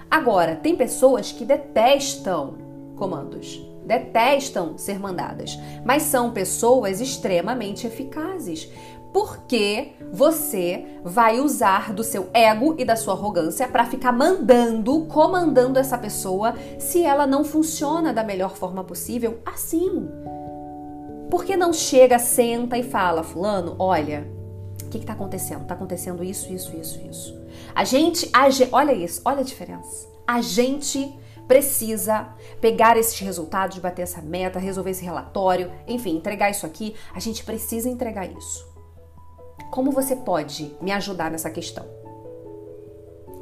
Agora, 0.09 0.55
tem 0.55 0.77
pessoas 0.77 1.33
que 1.33 1.45
detestam 1.45 2.70
comandos. 3.01 3.67
Detestam 3.87 4.77
ser 4.77 5.01
mandadas, 5.01 5.59
mas 5.85 6.03
são 6.03 6.31
pessoas 6.31 7.01
extremamente 7.01 7.87
eficazes. 7.87 8.71
Porque 9.13 9.95
você 10.13 10.87
vai 11.03 11.41
usar 11.41 11.93
do 11.93 12.05
seu 12.05 12.29
ego 12.33 12.77
e 12.79 12.85
da 12.85 12.95
sua 12.95 13.15
arrogância 13.15 13.67
para 13.67 13.85
ficar 13.85 14.13
mandando, 14.13 15.07
comandando 15.07 15.81
essa 15.81 15.99
pessoa 15.99 16.55
se 16.79 17.03
ela 17.03 17.27
não 17.27 17.43
funciona 17.43 18.13
da 18.13 18.23
melhor 18.23 18.55
forma 18.55 18.85
possível 18.85 19.41
assim. 19.45 20.09
Porque 21.29 21.57
não 21.57 21.73
chega, 21.73 22.21
senta 22.21 22.79
e 22.79 22.85
fala, 22.85 23.25
fulano, 23.25 23.75
olha, 23.79 24.29
o 24.85 24.89
que 24.89 24.99
está 24.99 25.15
acontecendo? 25.15 25.63
Está 25.63 25.75
acontecendo 25.75 26.23
isso, 26.23 26.53
isso, 26.53 26.77
isso, 26.77 27.01
isso. 27.09 27.41
A 27.75 27.83
gente, 27.83 28.31
a, 28.33 28.47
olha 28.71 28.93
isso, 28.93 29.23
olha 29.25 29.41
a 29.41 29.45
diferença. 29.45 30.09
A 30.27 30.41
gente 30.41 31.13
precisa 31.51 32.29
pegar 32.61 32.97
esses 32.97 33.19
resultados, 33.19 33.79
bater 33.79 34.03
essa 34.03 34.23
meta, 34.23 34.61
resolver 34.61 34.93
esse 34.93 35.05
relatório, 35.05 35.73
enfim, 35.89 36.17
entregar 36.17 36.49
isso 36.49 36.65
aqui. 36.65 36.95
A 37.13 37.19
gente 37.19 37.43
precisa 37.43 37.89
entregar 37.89 38.31
isso. 38.31 38.65
Como 39.69 39.91
você 39.91 40.15
pode 40.15 40.73
me 40.81 40.93
ajudar 40.93 41.29
nessa 41.29 41.51
questão? 41.51 41.85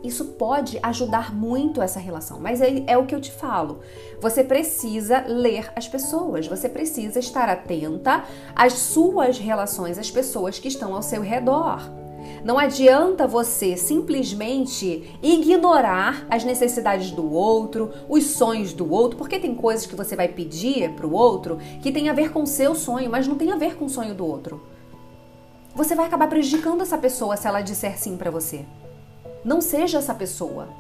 Isso 0.02 0.24
pode 0.24 0.78
ajudar 0.82 1.34
muito 1.34 1.82
essa 1.82 2.00
relação, 2.00 2.40
mas 2.40 2.62
é, 2.62 2.82
é, 2.86 2.96
o 2.96 3.04
que 3.04 3.14
eu 3.14 3.20
te 3.20 3.30
falo. 3.30 3.80
Você 4.22 4.42
precisa 4.42 5.26
ler 5.28 5.70
as 5.76 5.86
pessoas, 5.86 6.46
você 6.46 6.66
precisa 6.66 7.18
estar 7.18 7.46
atenta 7.50 8.24
às 8.56 8.72
suas 8.72 9.38
relações, 9.38 9.98
às 9.98 10.10
pessoas 10.10 10.58
que 10.58 10.68
estão 10.68 10.94
ao 10.94 11.02
seu 11.02 11.20
redor. 11.20 11.82
Não 12.48 12.58
adianta 12.58 13.26
você 13.26 13.76
simplesmente 13.76 15.14
ignorar 15.22 16.26
as 16.30 16.44
necessidades 16.44 17.10
do 17.10 17.30
outro, 17.30 17.92
os 18.08 18.24
sonhos 18.24 18.72
do 18.72 18.90
outro, 18.90 19.18
porque 19.18 19.38
tem 19.38 19.54
coisas 19.54 19.84
que 19.84 19.94
você 19.94 20.16
vai 20.16 20.28
pedir 20.28 20.92
para 20.92 21.06
o 21.06 21.12
outro 21.12 21.58
que 21.82 21.92
tem 21.92 22.08
a 22.08 22.14
ver 22.14 22.32
com 22.32 22.46
seu 22.46 22.74
sonho, 22.74 23.10
mas 23.10 23.28
não 23.28 23.34
tem 23.36 23.52
a 23.52 23.56
ver 23.56 23.76
com 23.76 23.84
o 23.84 23.90
sonho 23.90 24.14
do 24.14 24.24
outro. 24.24 24.62
Você 25.74 25.94
vai 25.94 26.06
acabar 26.06 26.26
prejudicando 26.26 26.80
essa 26.80 26.96
pessoa 26.96 27.36
se 27.36 27.46
ela 27.46 27.60
disser 27.60 27.98
sim 27.98 28.16
para 28.16 28.30
você. 28.30 28.64
Não 29.44 29.60
seja 29.60 29.98
essa 29.98 30.14
pessoa. 30.14 30.70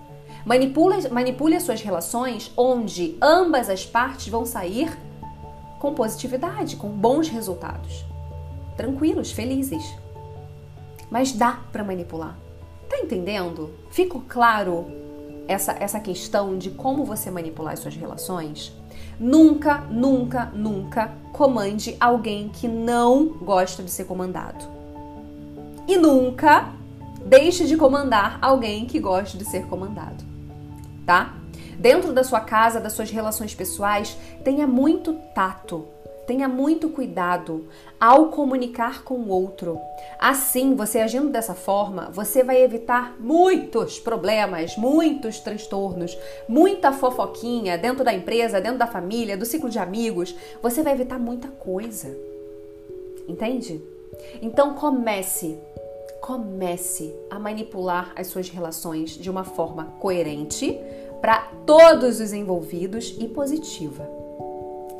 Manipule, 0.46 1.06
manipule 1.10 1.54
as 1.54 1.64
suas 1.64 1.82
relações 1.82 2.50
onde 2.56 3.18
ambas 3.20 3.68
as 3.68 3.84
partes 3.84 4.28
vão 4.28 4.46
sair 4.46 4.90
com 5.78 5.92
positividade, 5.92 6.76
com 6.76 6.88
bons 6.88 7.28
resultados. 7.28 8.06
Tranquilos, 8.74 9.30
felizes 9.30 9.84
mas 11.10 11.32
dá 11.32 11.60
para 11.72 11.84
manipular. 11.84 12.36
Tá 12.88 12.98
entendendo? 12.98 13.70
Ficou 13.90 14.22
claro 14.28 14.86
essa, 15.46 15.72
essa 15.72 16.00
questão 16.00 16.56
de 16.56 16.70
como 16.70 17.04
você 17.04 17.30
manipular 17.30 17.74
as 17.74 17.80
suas 17.80 17.96
relações? 17.96 18.72
Nunca, 19.18 19.78
nunca, 19.90 20.46
nunca 20.54 21.12
comande 21.32 21.96
alguém 21.98 22.48
que 22.48 22.68
não 22.68 23.26
gosta 23.26 23.82
de 23.82 23.90
ser 23.90 24.04
comandado. 24.04 24.64
E 25.86 25.96
nunca 25.96 26.72
deixe 27.24 27.66
de 27.66 27.76
comandar 27.76 28.38
alguém 28.40 28.86
que 28.86 29.00
gosta 29.00 29.36
de 29.36 29.44
ser 29.44 29.66
comandado. 29.66 30.24
Tá? 31.04 31.34
Dentro 31.78 32.12
da 32.12 32.24
sua 32.24 32.40
casa, 32.40 32.80
das 32.80 32.92
suas 32.92 33.10
relações 33.10 33.54
pessoais, 33.54 34.16
tenha 34.44 34.66
muito 34.66 35.14
tato 35.34 35.86
Tenha 36.28 36.46
muito 36.46 36.90
cuidado 36.90 37.64
ao 37.98 38.26
comunicar 38.26 39.02
com 39.02 39.14
o 39.14 39.30
outro. 39.30 39.80
Assim, 40.18 40.74
você 40.74 40.98
agindo 41.00 41.30
dessa 41.30 41.54
forma, 41.54 42.10
você 42.12 42.44
vai 42.44 42.62
evitar 42.62 43.16
muitos 43.18 43.98
problemas, 43.98 44.76
muitos 44.76 45.40
transtornos, 45.40 46.18
muita 46.46 46.92
fofoquinha 46.92 47.78
dentro 47.78 48.04
da 48.04 48.12
empresa, 48.12 48.60
dentro 48.60 48.78
da 48.78 48.86
família, 48.86 49.38
do 49.38 49.46
ciclo 49.46 49.70
de 49.70 49.78
amigos. 49.78 50.36
Você 50.60 50.82
vai 50.82 50.92
evitar 50.92 51.18
muita 51.18 51.48
coisa. 51.48 52.14
Entende? 53.26 53.80
Então 54.42 54.74
comece 54.74 55.58
comece 56.20 57.14
a 57.30 57.38
manipular 57.38 58.12
as 58.14 58.26
suas 58.26 58.50
relações 58.50 59.12
de 59.12 59.30
uma 59.30 59.44
forma 59.44 59.94
coerente 59.98 60.78
para 61.22 61.38
todos 61.64 62.20
os 62.20 62.34
envolvidos 62.34 63.16
e 63.18 63.26
positiva. 63.28 64.17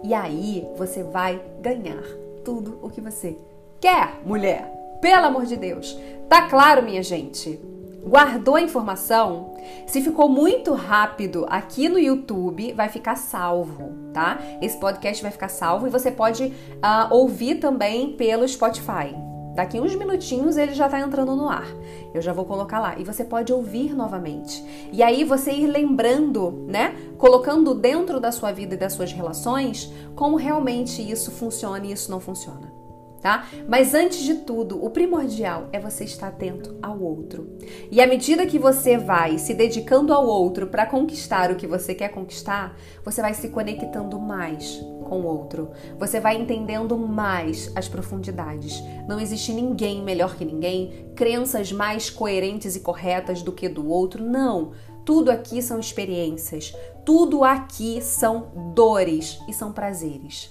E 0.02 0.14
aí 0.14 0.66
você 0.76 1.02
vai 1.02 1.40
ganhar 1.60 2.02
tudo 2.44 2.78
o 2.82 2.88
que 2.88 3.00
você 3.00 3.36
quer, 3.80 4.20
mulher. 4.24 4.72
Pelo 5.00 5.26
amor 5.26 5.46
de 5.46 5.56
Deus. 5.56 5.98
Tá 6.28 6.48
claro, 6.48 6.82
minha 6.82 7.02
gente? 7.02 7.60
Guardou 8.04 8.56
a 8.56 8.62
informação? 8.62 9.54
Se 9.86 10.00
ficou 10.00 10.28
muito 10.28 10.72
rápido 10.72 11.46
aqui 11.48 11.88
no 11.88 11.98
YouTube, 11.98 12.72
vai 12.72 12.88
ficar 12.88 13.16
salvo, 13.16 13.92
tá? 14.12 14.38
Esse 14.62 14.78
podcast 14.78 15.22
vai 15.22 15.30
ficar 15.30 15.48
salvo 15.48 15.86
e 15.86 15.90
você 15.90 16.10
pode 16.10 16.44
uh, 16.44 17.12
ouvir 17.14 17.56
também 17.56 18.12
pelo 18.12 18.48
Spotify. 18.48 19.14
Daqui 19.58 19.80
uns 19.80 19.92
minutinhos 19.96 20.56
ele 20.56 20.72
já 20.72 20.84
está 20.84 21.00
entrando 21.00 21.34
no 21.34 21.48
ar. 21.48 21.66
Eu 22.14 22.22
já 22.22 22.32
vou 22.32 22.44
colocar 22.44 22.78
lá 22.78 22.96
e 22.96 23.02
você 23.02 23.24
pode 23.24 23.52
ouvir 23.52 23.92
novamente. 23.92 24.64
E 24.92 25.02
aí 25.02 25.24
você 25.24 25.50
ir 25.50 25.66
lembrando, 25.66 26.64
né? 26.68 26.94
Colocando 27.18 27.74
dentro 27.74 28.20
da 28.20 28.30
sua 28.30 28.52
vida 28.52 28.76
e 28.76 28.78
das 28.78 28.92
suas 28.92 29.12
relações 29.12 29.92
como 30.14 30.36
realmente 30.36 31.02
isso 31.02 31.32
funciona 31.32 31.84
e 31.84 31.90
isso 31.90 32.08
não 32.08 32.20
funciona 32.20 32.78
tá? 33.20 33.48
Mas 33.66 33.94
antes 33.94 34.20
de 34.20 34.34
tudo, 34.34 34.82
o 34.82 34.90
primordial 34.90 35.68
é 35.72 35.80
você 35.80 36.04
estar 36.04 36.28
atento 36.28 36.76
ao 36.80 37.00
outro. 37.00 37.58
E 37.90 38.00
à 38.00 38.06
medida 38.06 38.46
que 38.46 38.60
você 38.60 38.96
vai 38.96 39.38
se 39.38 39.54
dedicando 39.54 40.12
ao 40.12 40.24
outro 40.24 40.68
para 40.68 40.86
conquistar 40.86 41.50
o 41.50 41.56
que 41.56 41.66
você 41.66 41.96
quer 41.96 42.10
conquistar, 42.10 42.76
você 43.04 43.20
vai 43.20 43.34
se 43.34 43.48
conectando 43.48 44.20
mais 44.20 44.80
com 45.08 45.20
o 45.20 45.26
outro. 45.26 45.70
Você 45.98 46.20
vai 46.20 46.36
entendendo 46.36 46.96
mais 46.96 47.72
as 47.74 47.88
profundidades. 47.88 48.82
Não 49.08 49.18
existe 49.18 49.52
ninguém 49.52 50.02
melhor 50.02 50.36
que 50.36 50.44
ninguém, 50.44 51.10
crenças 51.16 51.72
mais 51.72 52.10
coerentes 52.10 52.76
e 52.76 52.80
corretas 52.80 53.42
do 53.42 53.52
que 53.52 53.68
do 53.68 53.88
outro. 53.88 54.22
Não. 54.22 54.72
Tudo 55.04 55.30
aqui 55.30 55.62
são 55.62 55.80
experiências, 55.80 56.74
tudo 57.04 57.42
aqui 57.42 58.02
são 58.02 58.72
dores 58.74 59.40
e 59.48 59.54
são 59.54 59.72
prazeres. 59.72 60.50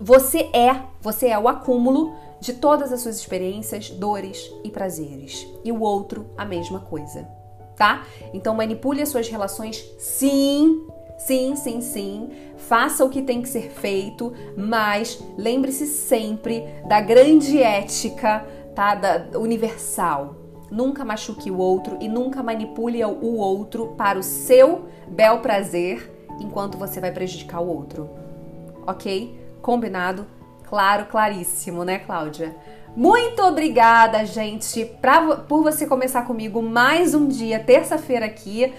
Você 0.00 0.50
é, 0.52 0.82
você 1.00 1.28
é 1.28 1.38
o 1.38 1.46
acúmulo 1.46 2.12
de 2.40 2.54
todas 2.54 2.92
as 2.92 3.00
suas 3.00 3.16
experiências, 3.16 3.88
dores 3.88 4.52
e 4.64 4.70
prazeres. 4.70 5.46
E 5.64 5.70
o 5.70 5.80
outro, 5.80 6.26
a 6.36 6.44
mesma 6.44 6.80
coisa, 6.80 7.22
tá? 7.76 8.04
Então 8.34 8.52
manipule 8.52 9.00
as 9.00 9.10
suas 9.10 9.28
relações, 9.28 9.76
sim, 9.96 10.84
sim, 11.18 11.56
sim, 11.56 11.80
sim. 11.80 12.30
Faça 12.56 13.04
o 13.04 13.08
que 13.08 13.22
tem 13.22 13.42
que 13.42 13.48
ser 13.48 13.70
feito, 13.70 14.32
mas 14.56 15.22
lembre-se 15.36 15.86
sempre 15.86 16.64
da 16.86 17.00
grande 17.00 17.62
ética, 17.62 18.46
tá? 18.74 18.94
Da 18.94 19.38
universal. 19.38 20.36
Nunca 20.70 21.04
machuque 21.04 21.50
o 21.50 21.58
outro 21.58 21.98
e 22.00 22.08
nunca 22.08 22.42
manipule 22.42 23.04
o 23.04 23.36
outro 23.36 23.88
para 23.96 24.18
o 24.18 24.22
seu 24.22 24.86
bel 25.06 25.40
prazer 25.40 26.10
enquanto 26.40 26.78
você 26.78 27.00
vai 27.00 27.12
prejudicar 27.12 27.60
o 27.60 27.68
outro. 27.68 28.08
Ok? 28.86 29.38
Combinado? 29.60 30.26
Claro, 30.66 31.06
claríssimo, 31.06 31.84
né, 31.84 31.98
Cláudia? 31.98 32.56
Muito 32.96 33.42
obrigada, 33.42 34.24
gente, 34.24 34.84
pra, 35.00 35.36
por 35.36 35.62
você 35.62 35.86
começar 35.86 36.26
comigo 36.26 36.62
mais 36.62 37.14
um 37.14 37.26
dia, 37.26 37.58
terça-feira 37.58 38.26
aqui. 38.26 38.72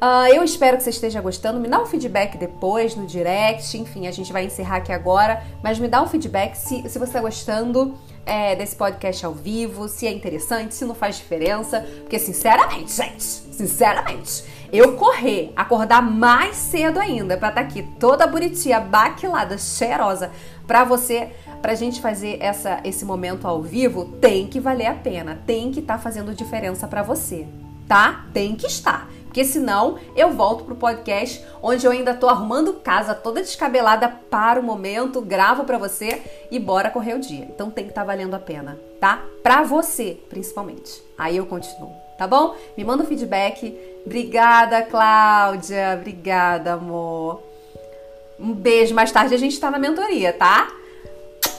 Uh, 0.00 0.28
eu 0.34 0.44
espero 0.44 0.76
que 0.76 0.82
você 0.82 0.90
esteja 0.90 1.20
gostando. 1.20 1.58
Me 1.58 1.68
dá 1.68 1.80
um 1.80 1.86
feedback 1.86 2.36
depois 2.36 2.94
no 2.94 3.06
direct. 3.06 3.78
Enfim, 3.78 4.06
a 4.06 4.10
gente 4.10 4.32
vai 4.32 4.44
encerrar 4.44 4.76
aqui 4.76 4.92
agora. 4.92 5.42
Mas 5.62 5.78
me 5.78 5.88
dá 5.88 6.02
um 6.02 6.06
feedback 6.06 6.54
se, 6.54 6.82
se 6.88 6.98
você 6.98 7.04
está 7.04 7.20
gostando 7.20 7.94
é, 8.26 8.54
desse 8.54 8.76
podcast 8.76 9.24
ao 9.24 9.32
vivo, 9.32 9.88
se 9.88 10.06
é 10.06 10.12
interessante, 10.12 10.74
se 10.74 10.84
não 10.84 10.94
faz 10.94 11.16
diferença. 11.16 11.80
Porque, 12.00 12.18
sinceramente, 12.18 12.92
gente, 12.92 13.22
sinceramente, 13.22 14.44
eu 14.70 14.96
correr, 14.96 15.52
acordar 15.56 16.02
mais 16.02 16.56
cedo 16.56 17.00
ainda 17.00 17.36
para 17.38 17.48
estar 17.48 17.62
tá 17.62 17.66
aqui 17.66 17.82
toda 17.98 18.26
bonitinha, 18.26 18.80
baquilada, 18.80 19.56
cheirosa, 19.56 20.30
para 20.66 20.84
você, 20.84 21.30
pra 21.62 21.74
gente 21.74 22.02
fazer 22.02 22.38
essa, 22.40 22.80
esse 22.84 23.04
momento 23.04 23.46
ao 23.46 23.62
vivo, 23.62 24.04
tem 24.20 24.46
que 24.46 24.60
valer 24.60 24.86
a 24.86 24.94
pena, 24.94 25.40
tem 25.46 25.70
que 25.70 25.80
estar 25.80 25.96
tá 25.96 26.00
fazendo 26.00 26.34
diferença 26.34 26.86
para 26.86 27.02
você, 27.02 27.46
tá? 27.88 28.26
Tem 28.34 28.54
que 28.56 28.66
estar. 28.66 29.08
Porque 29.36 29.44
senão 29.44 29.98
eu 30.16 30.30
volto 30.30 30.64
pro 30.64 30.74
podcast 30.74 31.44
onde 31.62 31.86
eu 31.86 31.92
ainda 31.92 32.14
tô 32.14 32.26
arrumando 32.26 32.72
casa 32.72 33.14
toda 33.14 33.42
descabelada 33.42 34.08
para 34.08 34.58
o 34.58 34.62
momento, 34.62 35.20
gravo 35.20 35.64
para 35.64 35.76
você 35.76 36.22
e 36.50 36.58
bora 36.58 36.88
correr 36.88 37.12
o 37.12 37.18
dia. 37.18 37.44
Então 37.44 37.70
tem 37.70 37.84
que 37.84 37.90
estar 37.90 38.00
tá 38.00 38.06
valendo 38.06 38.32
a 38.32 38.38
pena, 38.38 38.78
tá? 38.98 39.22
Pra 39.42 39.62
você, 39.62 40.18
principalmente. 40.30 41.02
Aí 41.18 41.36
eu 41.36 41.44
continuo, 41.44 41.92
tá 42.16 42.26
bom? 42.26 42.56
Me 42.78 42.82
manda 42.82 43.02
um 43.02 43.06
feedback. 43.06 43.78
Obrigada, 44.06 44.80
Cláudia. 44.80 45.98
Obrigada, 46.00 46.72
amor. 46.72 47.42
Um 48.40 48.54
beijo. 48.54 48.94
Mais 48.94 49.12
tarde 49.12 49.34
a 49.34 49.38
gente 49.38 49.60
tá 49.60 49.70
na 49.70 49.78
mentoria, 49.78 50.32
tá? 50.32 50.66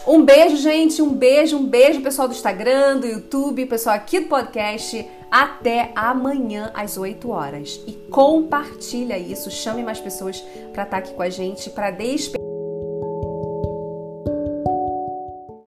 Um 0.07 0.23
beijo, 0.23 0.55
gente. 0.55 1.01
Um 1.01 1.13
beijo, 1.13 1.57
um 1.57 1.65
beijo, 1.65 2.01
pessoal 2.01 2.29
do 2.29 2.33
Instagram, 2.33 2.99
do 2.99 3.05
YouTube, 3.05 3.65
pessoal 3.65 3.93
aqui 3.93 4.21
do 4.21 4.27
podcast. 4.27 5.05
Até 5.29 5.91
amanhã 5.93 6.71
às 6.73 6.97
8 6.97 7.29
horas. 7.29 7.81
E 7.85 7.91
compartilha 8.09 9.17
isso, 9.17 9.51
chame 9.51 9.83
mais 9.83 9.99
pessoas 9.99 10.39
para 10.71 10.83
estar 10.83 10.85
tá 10.85 10.97
aqui 10.99 11.13
com 11.13 11.21
a 11.21 11.29
gente, 11.29 11.69
para 11.69 11.91
despertar 11.91 12.46